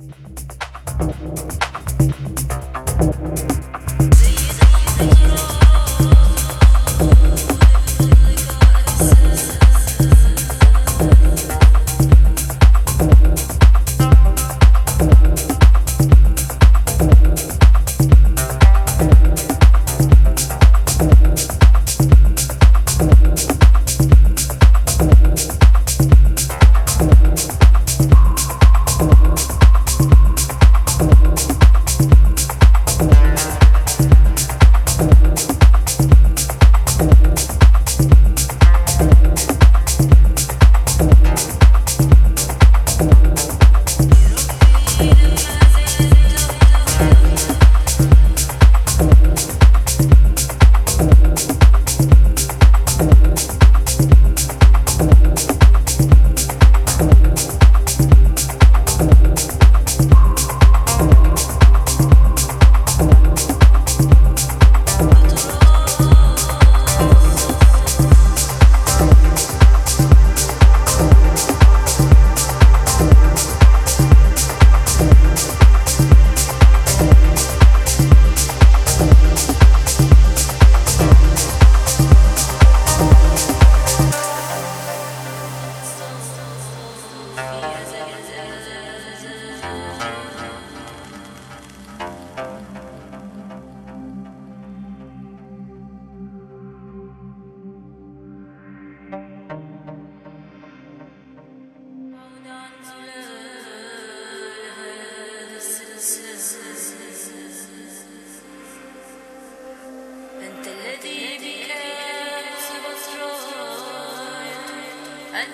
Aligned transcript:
you 0.00 0.57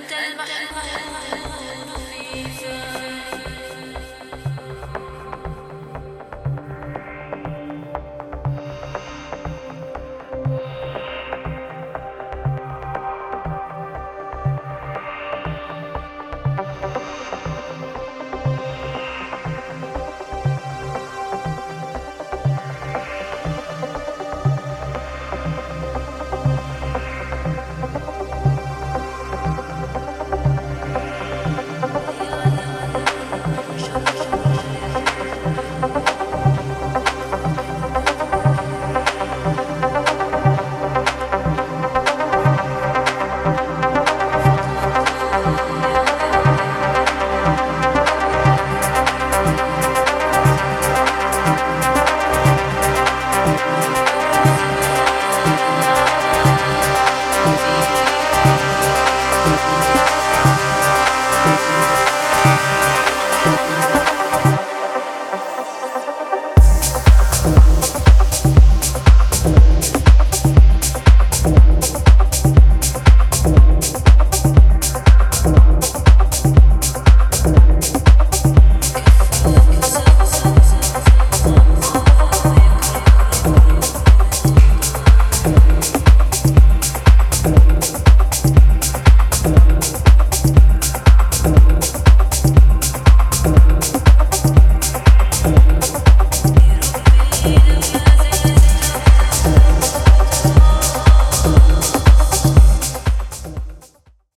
انت 0.01 0.13
المحمود 0.13 1.54